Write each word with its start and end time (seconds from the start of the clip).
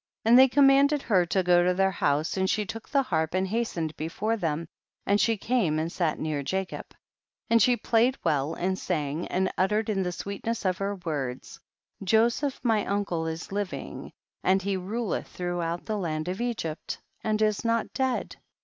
94. 0.25 0.31
And 0.31 0.39
they 0.39 0.47
commanded 0.51 1.01
her 1.03 1.27
to 1.27 1.43
go 1.43 1.63
to 1.63 1.75
their 1.75 1.91
house, 1.91 2.35
and 2.35 2.49
she 2.49 2.65
took 2.65 2.89
the 2.89 3.03
harp 3.03 3.35
and 3.35 3.47
hastened 3.47 3.95
before 3.97 4.35
them, 4.35 4.67
and 5.05 5.21
she 5.21 5.37
came 5.37 5.77
and 5.77 5.91
sat 5.91 6.17
near 6.17 6.41
Jacob. 6.41 6.87
THE 6.87 6.87
BOOK 6.87 6.87
OF 6.87 6.87
JASHER. 6.87 7.51
17T 7.51 7.51
95. 7.51 7.51
And 7.51 7.61
she 7.61 7.89
played 7.91 8.17
well 8.23 8.53
and 8.55 8.79
sang, 8.79 9.27
and 9.27 9.51
uttered 9.59 9.89
in 9.91 10.03
tlie 10.03 10.13
sweetness 10.17 10.65
of 10.65 10.79
her 10.79 10.95
words, 11.05 11.59
Joseph 12.03 12.59
my 12.63 12.83
uncle 12.87 13.27
is 13.27 13.51
living, 13.51 14.11
and 14.43 14.59
he 14.63 14.75
ruleth 14.75 15.27
throughout 15.27 15.85
the 15.85 15.99
land 15.99 16.27
of 16.27 16.41
Egypt, 16.41 16.99
and 17.23 17.39
is 17.39 17.63
not 17.63 17.93
dead. 17.93 18.37